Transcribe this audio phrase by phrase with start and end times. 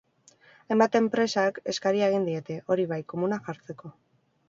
[0.67, 3.97] Hainbat enpresak eskaria egin diete, hori bai, komunak jartzeko.